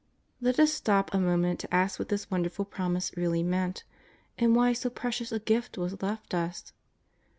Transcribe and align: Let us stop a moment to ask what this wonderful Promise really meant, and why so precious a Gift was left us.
Let 0.41 0.59
us 0.59 0.73
stop 0.73 1.13
a 1.13 1.19
moment 1.19 1.59
to 1.59 1.71
ask 1.71 1.99
what 1.99 2.09
this 2.09 2.31
wonderful 2.31 2.65
Promise 2.65 3.15
really 3.15 3.43
meant, 3.43 3.83
and 4.35 4.55
why 4.55 4.73
so 4.73 4.89
precious 4.89 5.31
a 5.31 5.37
Gift 5.37 5.77
was 5.77 6.01
left 6.01 6.33
us. 6.33 6.73